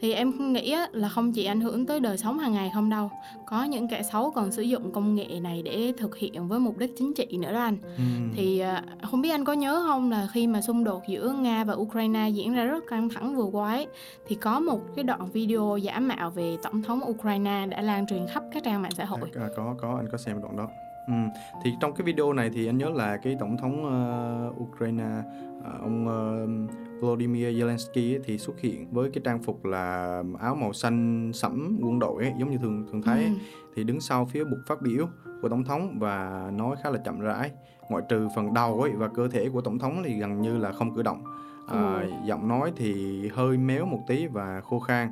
thì 0.00 0.12
em 0.12 0.52
nghĩ 0.52 0.76
là 0.92 1.08
không 1.08 1.32
chỉ 1.32 1.44
ảnh 1.44 1.60
hưởng 1.60 1.86
tới 1.86 2.00
đời 2.00 2.18
sống 2.18 2.38
hàng 2.38 2.52
ngày 2.52 2.70
không 2.74 2.90
đâu 2.90 3.10
có 3.46 3.64
những 3.64 3.88
kẻ 3.88 4.02
xấu 4.02 4.30
còn 4.30 4.52
sử 4.52 4.62
dụng 4.62 4.92
công 4.92 5.14
nghệ 5.14 5.40
này 5.40 5.62
để 5.62 5.92
thực 5.98 6.16
hiện 6.16 6.48
với 6.48 6.60
mục 6.60 6.78
đích 6.78 6.96
chính 6.96 7.14
trị 7.14 7.26
nữa 7.38 7.52
đó 7.52 7.60
anh 7.60 7.78
ừ. 7.82 8.02
thì 8.36 8.58
à, 8.58 8.82
không 9.02 9.20
biết 9.20 9.30
anh 9.30 9.44
có 9.44 9.52
nhớ 9.52 9.84
không 9.86 10.10
là 10.10 10.28
khi 10.32 10.46
mà 10.46 10.60
xung 10.60 10.84
đột 10.84 11.02
giữa 11.08 11.36
nga 11.40 11.64
và 11.64 11.74
ukraine 11.74 12.28
diễn 12.28 12.54
ra 12.54 12.64
rất 12.64 12.84
căng 12.88 13.08
thẳng 13.08 13.36
vừa 13.36 13.44
qua 13.44 13.72
ấy 13.72 13.86
thì 14.26 14.36
có 14.36 14.60
một 14.60 14.80
cái 14.96 15.04
đoạn 15.04 15.30
video 15.30 15.76
giả 15.76 16.00
mạo 16.00 16.30
về 16.30 16.56
tổng 16.62 16.82
thống 16.82 17.00
ukraine 17.10 17.66
đã 17.66 17.80
lan 17.80 18.06
truyền 18.06 18.26
khắp 18.26 18.42
các 18.52 18.64
trang 18.64 18.82
mạng 18.82 18.92
xã 18.96 19.04
hội 19.04 19.30
à, 19.34 19.48
có 19.56 19.74
có 19.80 19.96
anh 19.96 20.08
có 20.12 20.18
xem 20.18 20.40
đoạn 20.42 20.56
đó 20.56 20.68
Ừ. 21.08 21.14
Thì 21.62 21.74
trong 21.80 21.94
cái 21.94 22.04
video 22.04 22.32
này 22.32 22.50
thì 22.50 22.66
anh 22.66 22.78
nhớ 22.78 22.90
là 22.90 23.16
cái 23.16 23.36
tổng 23.40 23.56
thống 23.56 23.84
uh, 23.84 24.62
Ukraine 24.62 25.22
uh, 25.58 25.80
ông 25.80 26.06
uh, 26.06 27.02
Volodymyr 27.02 27.46
Zelensky 27.46 28.14
ấy, 28.14 28.20
thì 28.24 28.38
xuất 28.38 28.60
hiện 28.60 28.90
với 28.90 29.10
cái 29.10 29.22
trang 29.24 29.42
phục 29.42 29.64
là 29.64 30.22
áo 30.40 30.54
màu 30.54 30.72
xanh 30.72 31.30
sẫm 31.34 31.78
quân 31.82 31.98
đội 31.98 32.24
ấy, 32.24 32.32
giống 32.38 32.50
như 32.50 32.58
thường 32.58 32.86
thường 32.92 33.02
thấy 33.02 33.24
ấy. 33.24 33.24
Ừ. 33.24 33.60
thì 33.74 33.84
đứng 33.84 34.00
sau 34.00 34.26
phía 34.26 34.44
bục 34.44 34.58
phát 34.66 34.82
biểu 34.82 35.06
của 35.42 35.48
tổng 35.48 35.64
thống 35.64 35.98
và 35.98 36.50
nói 36.56 36.76
khá 36.82 36.90
là 36.90 36.98
chậm 36.98 37.20
rãi 37.20 37.50
ngoại 37.90 38.02
trừ 38.08 38.28
phần 38.36 38.54
đầu 38.54 38.80
ấy 38.80 38.92
và 38.96 39.08
cơ 39.08 39.28
thể 39.28 39.48
của 39.48 39.60
tổng 39.60 39.78
thống 39.78 40.02
thì 40.04 40.18
gần 40.18 40.40
như 40.40 40.58
là 40.58 40.72
không 40.72 40.94
cử 40.94 41.02
động 41.02 41.24
à, 41.68 42.00
ừ. 42.00 42.10
giọng 42.24 42.48
nói 42.48 42.72
thì 42.76 43.22
hơi 43.28 43.56
méo 43.56 43.86
một 43.86 44.00
tí 44.06 44.26
và 44.26 44.60
khô 44.60 44.78
khan 44.78 45.08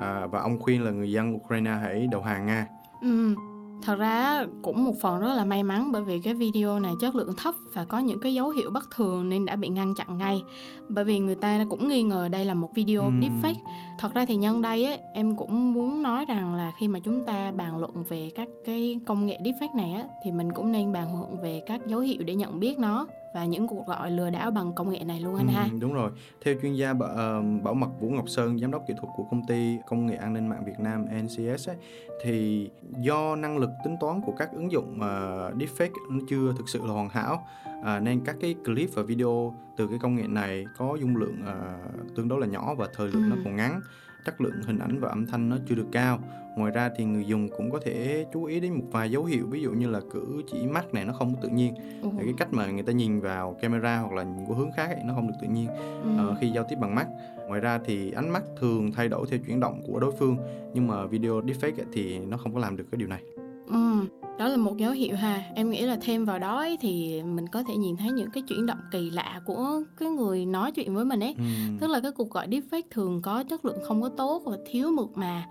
à, 0.00 0.26
và 0.26 0.40
ông 0.40 0.58
khuyên 0.58 0.82
là 0.82 0.90
người 0.90 1.12
dân 1.12 1.36
Ukraine 1.36 1.70
hãy 1.70 2.08
đầu 2.10 2.22
hàng 2.22 2.46
Nga. 2.46 2.66
Ừ 3.02 3.34
thật 3.82 3.98
ra 3.98 4.46
cũng 4.62 4.84
một 4.84 4.94
phần 5.00 5.20
rất 5.20 5.34
là 5.34 5.44
may 5.44 5.62
mắn 5.62 5.92
bởi 5.92 6.04
vì 6.04 6.20
cái 6.20 6.34
video 6.34 6.80
này 6.80 6.92
chất 7.00 7.14
lượng 7.14 7.34
thấp 7.36 7.54
và 7.72 7.84
có 7.84 7.98
những 7.98 8.20
cái 8.20 8.34
dấu 8.34 8.50
hiệu 8.50 8.70
bất 8.70 8.90
thường 8.90 9.28
nên 9.28 9.44
đã 9.44 9.56
bị 9.56 9.68
ngăn 9.68 9.94
chặn 9.94 10.18
ngay 10.18 10.42
bởi 10.88 11.04
vì 11.04 11.18
người 11.18 11.34
ta 11.34 11.64
cũng 11.70 11.88
nghi 11.88 12.02
ngờ 12.02 12.28
đây 12.28 12.44
là 12.44 12.54
một 12.54 12.70
video 12.74 13.02
uhm. 13.02 13.20
deepfake 13.20 13.60
thật 13.98 14.14
ra 14.14 14.24
thì 14.28 14.36
nhân 14.36 14.62
đây 14.62 14.84
ấy, 14.84 14.98
em 15.12 15.36
cũng 15.36 15.72
muốn 15.72 16.02
nói 16.02 16.24
rằng 16.28 16.54
là 16.54 16.72
khi 16.78 16.88
mà 16.88 16.98
chúng 17.04 17.24
ta 17.24 17.52
bàn 17.52 17.78
luận 17.78 18.04
về 18.08 18.30
các 18.34 18.48
cái 18.64 19.00
công 19.06 19.26
nghệ 19.26 19.38
deepfake 19.44 19.76
này 19.76 19.92
á, 19.92 20.04
thì 20.24 20.30
mình 20.30 20.52
cũng 20.52 20.72
nên 20.72 20.92
bàn 20.92 21.18
luận 21.18 21.40
về 21.42 21.62
các 21.66 21.86
dấu 21.86 22.00
hiệu 22.00 22.22
để 22.24 22.34
nhận 22.34 22.60
biết 22.60 22.78
nó 22.78 23.06
và 23.34 23.44
những 23.44 23.68
cuộc 23.68 23.86
gọi 23.86 24.10
lừa 24.10 24.30
đảo 24.30 24.50
bằng 24.50 24.72
công 24.72 24.90
nghệ 24.90 25.04
này 25.04 25.20
luôn 25.20 25.36
anh 25.36 25.46
ừ, 25.46 25.52
ha. 25.52 25.68
Đúng 25.80 25.92
rồi. 25.92 26.10
Theo 26.44 26.54
chuyên 26.62 26.74
gia 26.74 26.94
bảo, 26.94 27.38
uh, 27.40 27.62
bảo 27.62 27.74
mật 27.74 28.00
Vũ 28.00 28.08
Ngọc 28.08 28.28
Sơn, 28.28 28.58
giám 28.58 28.70
đốc 28.70 28.82
kỹ 28.88 28.94
thuật 29.00 29.12
của 29.16 29.24
công 29.30 29.46
ty 29.46 29.78
công 29.88 30.06
nghệ 30.06 30.16
an 30.16 30.32
ninh 30.32 30.48
mạng 30.48 30.64
Việt 30.66 30.78
Nam 30.78 31.06
NCS 31.22 31.68
ấy, 31.68 31.76
thì 32.22 32.68
do 32.98 33.36
năng 33.36 33.58
lực 33.58 33.70
tính 33.84 33.96
toán 34.00 34.20
của 34.20 34.32
các 34.38 34.52
ứng 34.52 34.72
dụng 34.72 34.94
uh, 34.96 35.56
deepfake 35.56 35.90
nó 36.10 36.18
chưa 36.28 36.52
thực 36.58 36.68
sự 36.68 36.80
là 36.86 36.92
hoàn 36.92 37.08
hảo 37.08 37.46
uh, 37.80 38.02
nên 38.02 38.20
các 38.24 38.36
cái 38.40 38.54
clip 38.64 38.90
và 38.94 39.02
video 39.02 39.54
từ 39.76 39.86
cái 39.86 39.98
công 39.98 40.16
nghệ 40.16 40.26
này 40.26 40.64
có 40.76 40.96
dung 41.00 41.16
lượng 41.16 41.36
uh, 41.42 42.16
tương 42.16 42.28
đối 42.28 42.40
là 42.40 42.46
nhỏ 42.46 42.74
và 42.74 42.88
thời 42.94 43.08
lượng 43.08 43.22
ừ. 43.22 43.28
nó 43.30 43.36
còn 43.44 43.56
ngắn 43.56 43.80
chất 44.24 44.40
lượng 44.40 44.62
hình 44.66 44.78
ảnh 44.78 45.00
và 45.00 45.08
âm 45.08 45.26
thanh 45.26 45.48
nó 45.48 45.56
chưa 45.68 45.74
được 45.74 45.86
cao 45.92 46.18
ngoài 46.56 46.72
ra 46.72 46.90
thì 46.96 47.04
người 47.04 47.24
dùng 47.24 47.48
cũng 47.56 47.70
có 47.70 47.80
thể 47.84 48.26
chú 48.32 48.44
ý 48.44 48.60
đến 48.60 48.74
một 48.74 48.84
vài 48.90 49.10
dấu 49.10 49.24
hiệu 49.24 49.46
ví 49.50 49.62
dụ 49.62 49.72
như 49.72 49.90
là 49.90 50.00
cử 50.12 50.42
chỉ 50.52 50.66
mắt 50.66 50.94
này 50.94 51.04
nó 51.04 51.12
không 51.12 51.34
tự 51.42 51.48
nhiên 51.48 51.74
ừ. 52.02 52.08
cái 52.18 52.34
cách 52.38 52.52
mà 52.52 52.66
người 52.66 52.82
ta 52.82 52.92
nhìn 52.92 53.20
vào 53.20 53.56
camera 53.62 53.98
hoặc 53.98 54.12
là 54.12 54.22
nhìn 54.22 54.46
của 54.46 54.54
hướng 54.54 54.72
khác 54.76 54.86
ấy, 54.86 55.04
nó 55.04 55.14
không 55.14 55.28
được 55.28 55.34
tự 55.42 55.48
nhiên 55.48 55.68
ừ. 56.02 56.30
uh, 56.30 56.36
khi 56.40 56.50
giao 56.50 56.64
tiếp 56.68 56.76
bằng 56.80 56.94
mắt 56.94 57.06
ngoài 57.48 57.60
ra 57.60 57.78
thì 57.84 58.12
ánh 58.12 58.30
mắt 58.30 58.42
thường 58.60 58.92
thay 58.92 59.08
đổi 59.08 59.26
theo 59.30 59.40
chuyển 59.46 59.60
động 59.60 59.82
của 59.86 60.00
đối 60.00 60.12
phương 60.18 60.36
nhưng 60.74 60.86
mà 60.86 61.06
video 61.06 61.40
deepfake 61.40 61.84
thì 61.92 62.18
nó 62.18 62.36
không 62.36 62.54
có 62.54 62.60
làm 62.60 62.76
được 62.76 62.84
cái 62.90 62.98
điều 62.98 63.08
này 63.08 63.22
ừ 63.68 64.06
đó 64.38 64.48
là 64.48 64.56
một 64.56 64.76
dấu 64.76 64.92
hiệu 64.92 65.16
ha 65.16 65.42
em 65.54 65.70
nghĩ 65.70 65.82
là 65.82 65.96
thêm 66.00 66.24
vào 66.24 66.38
đó 66.38 66.58
ấy, 66.58 66.76
thì 66.80 67.22
mình 67.22 67.46
có 67.48 67.62
thể 67.62 67.76
nhìn 67.76 67.96
thấy 67.96 68.10
những 68.10 68.30
cái 68.30 68.42
chuyển 68.48 68.66
động 68.66 68.78
kỳ 68.90 69.10
lạ 69.10 69.40
của 69.44 69.82
cái 69.98 70.08
người 70.08 70.46
nói 70.46 70.72
chuyện 70.72 70.94
với 70.94 71.04
mình 71.04 71.20
ấy 71.20 71.34
ừ. 71.38 71.44
tức 71.80 71.90
là 71.90 72.00
cái 72.00 72.12
cuộc 72.12 72.30
gọi 72.30 72.48
deepfake 72.48 72.82
thường 72.90 73.22
có 73.22 73.42
chất 73.42 73.64
lượng 73.64 73.78
không 73.84 74.02
có 74.02 74.08
tốt 74.08 74.42
và 74.46 74.56
thiếu 74.66 74.90
mượt 74.90 75.08
mà 75.14 75.46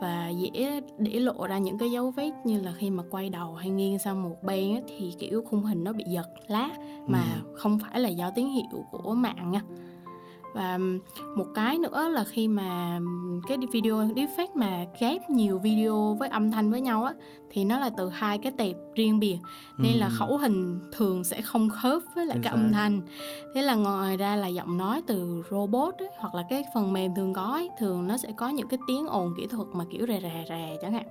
và 0.00 0.28
dễ 0.28 0.80
để 0.98 1.20
lộ 1.20 1.46
ra 1.46 1.58
những 1.58 1.78
cái 1.78 1.90
dấu 1.90 2.10
vết 2.10 2.30
như 2.44 2.60
là 2.60 2.72
khi 2.72 2.90
mà 2.90 3.02
quay 3.10 3.30
đầu 3.30 3.54
hay 3.54 3.70
nghiêng 3.70 3.98
sang 3.98 4.22
một 4.22 4.36
bên 4.42 4.72
ấy, 4.74 4.82
thì 4.98 5.12
kiểu 5.18 5.42
khung 5.50 5.62
hình 5.62 5.84
nó 5.84 5.92
bị 5.92 6.04
giật 6.08 6.28
lát 6.48 6.70
mà 7.06 7.22
ừ. 7.44 7.56
không 7.56 7.78
phải 7.78 8.00
là 8.00 8.08
do 8.08 8.30
tín 8.30 8.46
hiệu 8.48 8.84
của 8.90 9.14
mạng 9.14 9.50
nha 9.50 9.60
và 10.54 10.78
một 11.36 11.46
cái 11.54 11.78
nữa 11.78 12.08
là 12.08 12.24
khi 12.24 12.48
mà 12.48 13.00
cái 13.48 13.58
video 13.72 13.96
deepfake 13.96 14.54
mà 14.54 14.84
ghép 15.00 15.30
nhiều 15.30 15.58
video 15.58 16.16
với 16.18 16.28
âm 16.28 16.50
thanh 16.50 16.70
với 16.70 16.80
nhau 16.80 17.04
á 17.04 17.12
thì 17.50 17.64
nó 17.64 17.78
là 17.80 17.90
từ 17.96 18.08
hai 18.08 18.38
cái 18.38 18.52
tệp 18.58 18.76
riêng 18.94 19.18
biệt 19.20 19.38
nên 19.78 19.96
là 19.96 20.06
Ừm. 20.06 20.14
khẩu 20.18 20.36
hình 20.38 20.80
thường 20.92 21.24
sẽ 21.24 21.40
không 21.42 21.68
khớp 21.70 22.02
với 22.14 22.26
lại 22.26 22.38
cái 22.42 22.50
âm 22.50 22.72
thanh 22.72 23.00
thế 23.54 23.62
là 23.62 23.74
ngoài 23.74 24.16
ra 24.16 24.36
là 24.36 24.46
giọng 24.48 24.78
nói 24.78 25.02
từ 25.06 25.42
robot 25.50 25.94
ấy, 25.98 26.08
hoặc 26.18 26.34
là 26.34 26.42
cái 26.50 26.64
phần 26.74 26.92
mềm 26.92 27.14
thường 27.14 27.32
có 27.34 27.42
ấy, 27.42 27.68
thường 27.78 28.06
nó 28.08 28.16
sẽ 28.16 28.28
có 28.36 28.48
những 28.48 28.68
cái 28.68 28.78
tiếng 28.88 29.06
ồn 29.06 29.34
kỹ 29.36 29.46
thuật 29.46 29.68
mà 29.72 29.84
kiểu 29.90 30.06
rè 30.06 30.20
rè 30.20 30.44
rè 30.48 30.76
chẳng 30.82 30.92
hạn 30.92 31.06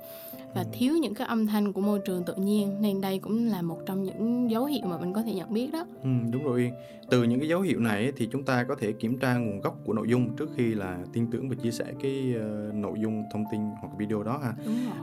và 0.55 0.61
Ừm. 0.61 0.71
thiếu 0.73 0.93
những 0.97 1.13
cái 1.13 1.27
âm 1.27 1.47
thanh 1.47 1.73
của 1.73 1.81
môi 1.81 1.99
trường 2.05 2.23
tự 2.23 2.33
nhiên 2.35 2.81
nên 2.81 3.01
đây 3.01 3.19
cũng 3.19 3.45
là 3.47 3.61
một 3.61 3.77
trong 3.85 4.03
những 4.03 4.51
dấu 4.51 4.65
hiệu 4.65 4.81
mà 4.85 4.97
mình 4.97 5.13
có 5.13 5.21
thể 5.21 5.33
nhận 5.33 5.53
biết 5.53 5.71
đó 5.71 5.85
Ừ, 6.03 6.09
đúng 6.31 6.43
rồi. 6.43 6.71
Từ 7.09 7.23
những 7.23 7.39
cái 7.39 7.49
dấu 7.49 7.61
hiệu 7.61 7.79
này 7.79 8.11
thì 8.17 8.29
chúng 8.31 8.43
ta 8.43 8.63
có 8.63 8.75
thể 8.79 8.91
kiểm 8.91 9.19
tra 9.19 9.26
nguồn 9.33 9.61
gốc 9.61 9.77
của 9.85 9.93
nội 9.93 10.07
dung 10.09 10.35
trước 10.35 10.49
khi 10.55 10.75
là 10.75 10.99
tin 11.13 11.31
tưởng 11.31 11.49
và 11.49 11.55
chia 11.55 11.71
sẻ 11.71 11.93
cái 12.01 12.33
ờ, 12.39 12.71
nội 12.73 12.99
dung 12.99 13.23
thông 13.33 13.43
tin 13.51 13.61
hoặc 13.81 13.89
video 13.97 14.23
đó 14.23 14.39
ha. 14.43 14.53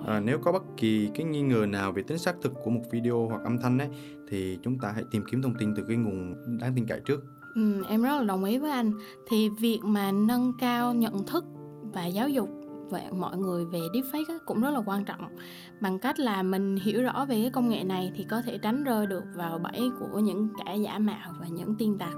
À, 0.07 0.21
nếu 0.21 0.39
có 0.39 0.53
bất 0.53 0.63
kỳ 0.77 1.11
cái 1.15 1.27
nghi 1.27 1.43
ngờ 1.43 1.67
nào 1.69 1.93
về 1.93 2.03
tính 2.03 2.19
xác 2.19 2.37
thực 2.43 2.53
của 2.65 2.71
một 2.71 2.83
video 2.91 3.27
hoặc 3.29 3.43
âm 3.45 3.59
thanh 3.59 3.79
ấy 3.79 3.89
thì 4.29 4.59
chúng 4.63 4.79
ta 4.79 4.93
hãy 4.95 5.05
tìm 5.11 5.23
kiếm 5.31 5.43
thông 5.43 5.55
tin 5.59 5.75
từ 5.77 5.85
cái 5.89 5.97
nguồn 5.97 6.35
đáng 6.61 6.73
tin 6.75 6.87
cậy 6.87 7.01
trước. 7.05 7.25
Ừ, 7.55 7.85
em 7.89 8.03
rất 8.03 8.19
là 8.19 8.25
đồng 8.25 8.45
ý 8.45 8.59
với 8.59 8.71
anh 8.71 8.93
thì 9.29 9.49
việc 9.49 9.81
mà 9.83 10.13
nâng 10.13 10.53
cao 10.61 10.95
nhận 10.95 11.27
thức 11.27 11.45
và 11.93 12.07
giáo 12.07 12.29
dục 12.29 12.49
về 12.91 13.01
mọi 13.19 13.37
người 13.37 13.65
về 13.65 13.79
deepfake 13.79 14.25
á, 14.29 14.35
cũng 14.47 14.61
rất 14.61 14.71
là 14.71 14.83
quan 14.87 15.05
trọng 15.05 15.37
bằng 15.81 15.99
cách 15.99 16.19
là 16.19 16.43
mình 16.43 16.77
hiểu 16.77 17.03
rõ 17.03 17.25
về 17.29 17.41
cái 17.43 17.51
công 17.51 17.69
nghệ 17.69 17.85
này 17.85 18.13
thì 18.15 18.25
có 18.31 18.43
thể 18.43 18.59
tránh 18.59 18.85
rơi 18.85 19.07
được 19.07 19.25
vào 19.35 19.59
bẫy 19.59 19.81
của 20.01 20.19
những 20.19 20.49
kẻ 20.65 20.77
giả 20.77 20.99
mạo 20.99 21.33
và 21.41 21.47
những 21.47 21.75
tin 21.79 21.99
tặc 21.99 22.15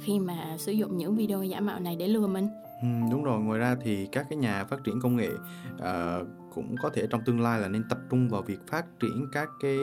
khi 0.00 0.18
mà 0.18 0.56
sử 0.58 0.72
dụng 0.72 0.96
những 0.96 1.16
video 1.16 1.42
giả 1.42 1.60
mạo 1.60 1.80
này 1.80 1.96
để 1.96 2.08
lừa 2.08 2.26
mình 2.26 2.48
Ừ, 2.82 2.88
đúng 3.10 3.24
rồi. 3.24 3.40
Ngoài 3.40 3.58
ra 3.60 3.76
thì 3.82 4.06
các 4.12 4.26
cái 4.30 4.36
nhà 4.36 4.64
phát 4.64 4.84
triển 4.84 5.00
công 5.00 5.16
nghệ 5.16 5.28
ờ, 5.78 6.24
cũng 6.54 6.74
có 6.82 6.90
thể 6.94 7.06
trong 7.10 7.20
tương 7.24 7.40
lai 7.40 7.60
là 7.60 7.68
nên 7.68 7.84
tập 7.88 7.98
trung 8.10 8.28
vào 8.28 8.42
việc 8.42 8.58
phát 8.66 8.84
triển 9.00 9.26
các 9.32 9.48
cái 9.60 9.78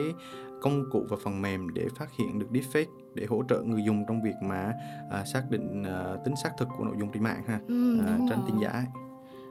công 0.62 0.84
cụ 0.90 1.06
và 1.08 1.16
phần 1.24 1.42
mềm 1.42 1.74
để 1.74 1.86
phát 1.98 2.08
hiện 2.18 2.38
được 2.38 2.46
deepfake 2.52 2.84
để 3.14 3.26
hỗ 3.28 3.42
trợ 3.48 3.62
người 3.62 3.82
dùng 3.86 4.04
trong 4.08 4.22
việc 4.22 4.34
mà 4.42 4.72
à, 5.10 5.24
xác 5.24 5.42
định 5.50 5.82
à, 5.82 6.16
tính 6.24 6.36
xác 6.36 6.50
thực 6.58 6.68
của 6.78 6.84
nội 6.84 6.94
dung 7.00 7.08
trên 7.12 7.22
mạng 7.22 7.42
ha. 7.46 7.60
ừ, 7.68 8.00
À, 8.06 8.18
tránh 8.30 8.42
tin 8.46 8.58
giả. 8.62 8.84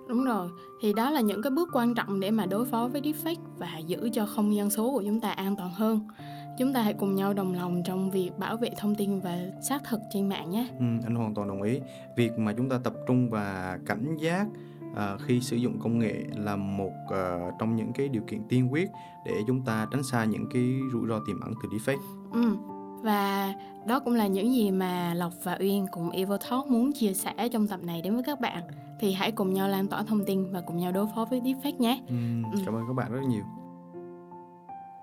Đúng 0.10 0.24
rồi, 0.26 0.50
thì 0.82 0.94
đó 0.94 1.10
là 1.10 1.22
những 1.22 1.42
cái 1.42 1.52
bước 1.52 1.70
quan 1.74 1.96
trọng 1.96 2.20
để 2.20 2.32
mà 2.32 2.46
đối 2.46 2.66
phó 2.66 2.88
với 2.88 3.02
deepfake 3.02 3.36
và 3.58 3.78
giữ 3.78 4.10
cho 4.14 4.26
không 4.26 4.56
gian 4.56 4.70
số 4.70 4.92
của 4.92 5.04
chúng 5.06 5.20
ta 5.20 5.32
an 5.32 5.56
toàn 5.56 5.70
hơn. 5.70 6.08
Chúng 6.58 6.74
ta 6.74 6.82
hãy 6.82 6.94
cùng 6.94 7.16
nhau 7.16 7.34
đồng 7.34 7.54
lòng 7.54 7.84
trong 7.84 8.12
việc 8.12 8.32
bảo 8.38 8.58
vệ 8.58 8.70
thông 8.78 8.96
tin 8.96 9.20
và 9.20 9.40
xác 9.62 9.84
thực 9.84 10.02
trên 10.10 10.30
mạng 10.30 10.50
nhé. 10.50 10.68
Ừ, 10.80 10.86
anh 11.04 11.16
hoàn 11.16 11.34
toàn 11.34 11.48
đồng 11.48 11.62
ý. 11.62 11.80
Việc 12.16 12.40
mà 12.40 12.54
chúng 12.58 12.70
ta 12.70 12.78
tập 12.84 12.94
trung 13.08 13.30
và 13.30 13.78
cảnh 13.86 14.18
giác 14.18 14.48
à, 14.96 15.18
khi 15.26 15.42
sử 15.42 15.56
dụng 15.56 15.80
công 15.80 16.00
nghệ 16.00 16.14
là 16.36 16.56
một 16.56 16.92
à, 17.10 17.52
trong 17.60 17.76
những 17.76 17.94
cái 17.94 18.08
điều 18.08 18.22
kiện 18.28 18.44
tiên 18.50 18.74
quyết 18.74 18.90
để 19.26 19.34
chúng 19.48 19.62
ta 19.66 19.88
tránh 19.92 20.04
xa 20.04 20.26
những 20.26 20.46
cái 20.54 20.80
rủi 20.94 21.08
ro 21.08 21.20
tiềm 21.28 21.40
ẩn 21.40 21.54
từ 21.64 21.70
deepfake. 21.70 22.00
Ừ. 22.32 22.56
Và 23.04 23.54
đó 23.88 24.00
cũng 24.00 24.14
là 24.14 24.28
những 24.28 24.54
gì 24.54 24.72
mà 24.72 25.14
Lộc 25.14 25.34
và 25.44 25.58
Uyên 25.60 25.86
cùng 25.92 26.12
Talk 26.50 26.68
muốn 26.68 26.92
chia 26.94 27.14
sẻ 27.14 27.50
trong 27.52 27.68
tập 27.68 27.80
này 27.84 28.02
đến 28.02 28.14
với 28.14 28.24
các 28.24 28.40
bạn. 28.40 28.64
Thì 29.00 29.14
hãy 29.14 29.32
cùng 29.32 29.54
nhau 29.54 29.68
lan 29.68 29.88
tỏa 29.88 30.04
thông 30.04 30.26
tin 30.26 30.52
và 30.52 30.62
cùng 30.62 30.78
nhau 30.78 30.92
đối 30.92 31.08
phó 31.16 31.26
với 31.26 31.42
deepfake 31.42 31.78
nhé. 31.80 32.02
Ừ, 32.08 32.16
Ừ. 32.54 32.60
Cảm 32.66 32.76
ơn 32.76 32.84
các 32.88 32.94
bạn 32.94 33.12
rất 33.12 33.22
nhiều. 33.28 33.44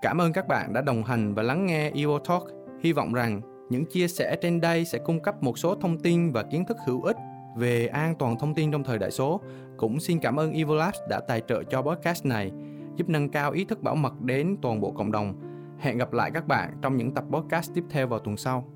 Cảm 0.01 0.21
ơn 0.21 0.33
các 0.33 0.47
bạn 0.47 0.73
đã 0.73 0.81
đồng 0.81 1.03
hành 1.03 1.33
và 1.33 1.43
lắng 1.43 1.65
nghe 1.65 1.91
Evo 1.95 2.19
Talk. 2.19 2.43
Hy 2.83 2.93
vọng 2.93 3.13
rằng 3.13 3.41
những 3.69 3.85
chia 3.85 4.07
sẻ 4.07 4.35
trên 4.41 4.61
đây 4.61 4.85
sẽ 4.85 4.99
cung 5.05 5.19
cấp 5.19 5.43
một 5.43 5.57
số 5.57 5.75
thông 5.75 5.99
tin 5.99 6.31
và 6.31 6.43
kiến 6.43 6.65
thức 6.65 6.77
hữu 6.85 7.01
ích 7.01 7.17
về 7.57 7.87
an 7.87 8.15
toàn 8.19 8.39
thông 8.39 8.53
tin 8.53 8.71
trong 8.71 8.83
thời 8.83 8.99
đại 8.99 9.11
số. 9.11 9.41
Cũng 9.77 9.99
xin 9.99 10.19
cảm 10.19 10.39
ơn 10.39 10.53
Evo 10.53 10.75
Labs 10.75 10.97
đã 11.09 11.19
tài 11.27 11.41
trợ 11.47 11.63
cho 11.63 11.81
podcast 11.81 12.25
này, 12.25 12.51
giúp 12.95 13.09
nâng 13.09 13.29
cao 13.29 13.51
ý 13.51 13.65
thức 13.65 13.81
bảo 13.81 13.95
mật 13.95 14.21
đến 14.21 14.55
toàn 14.61 14.81
bộ 14.81 14.91
cộng 14.91 15.11
đồng. 15.11 15.33
Hẹn 15.79 15.97
gặp 15.97 16.13
lại 16.13 16.31
các 16.33 16.47
bạn 16.47 16.73
trong 16.81 16.97
những 16.97 17.13
tập 17.13 17.23
podcast 17.31 17.71
tiếp 17.73 17.83
theo 17.89 18.07
vào 18.07 18.19
tuần 18.19 18.37
sau. 18.37 18.67